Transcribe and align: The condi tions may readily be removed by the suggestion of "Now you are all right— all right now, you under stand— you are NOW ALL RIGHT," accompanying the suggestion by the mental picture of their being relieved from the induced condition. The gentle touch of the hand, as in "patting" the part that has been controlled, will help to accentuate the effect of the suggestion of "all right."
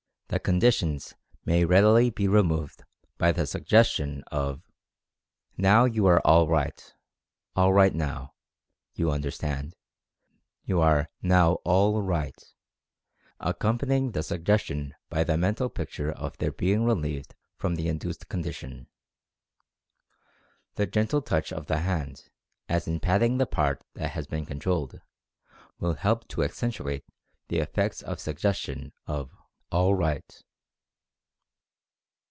The 0.31 0.39
condi 0.39 0.73
tions 0.73 1.13
may 1.43 1.65
readily 1.65 2.09
be 2.09 2.25
removed 2.25 2.85
by 3.17 3.33
the 3.33 3.45
suggestion 3.45 4.23
of 4.27 4.61
"Now 5.57 5.83
you 5.83 6.05
are 6.05 6.21
all 6.23 6.47
right— 6.47 6.93
all 7.57 7.73
right 7.73 7.93
now, 7.93 8.31
you 8.93 9.11
under 9.11 9.29
stand— 9.29 9.75
you 10.63 10.79
are 10.79 11.09
NOW 11.21 11.55
ALL 11.65 12.01
RIGHT," 12.01 12.53
accompanying 13.41 14.13
the 14.13 14.23
suggestion 14.23 14.95
by 15.09 15.25
the 15.25 15.35
mental 15.35 15.67
picture 15.67 16.13
of 16.13 16.37
their 16.37 16.53
being 16.53 16.85
relieved 16.85 17.35
from 17.57 17.75
the 17.75 17.89
induced 17.89 18.29
condition. 18.29 18.87
The 20.75 20.87
gentle 20.87 21.21
touch 21.21 21.51
of 21.51 21.65
the 21.65 21.79
hand, 21.79 22.29
as 22.69 22.87
in 22.87 23.01
"patting" 23.01 23.37
the 23.37 23.45
part 23.45 23.83
that 23.95 24.11
has 24.11 24.27
been 24.27 24.45
controlled, 24.45 25.01
will 25.77 25.95
help 25.95 26.25
to 26.29 26.41
accentuate 26.41 27.03
the 27.49 27.59
effect 27.59 28.01
of 28.03 28.15
the 28.15 28.23
suggestion 28.23 28.93
of 29.05 29.29
"all 29.73 29.95
right." 29.95 30.43